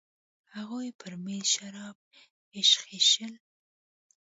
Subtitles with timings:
[0.55, 1.97] هغوی په میز شراب
[2.55, 3.33] ایشخېشل.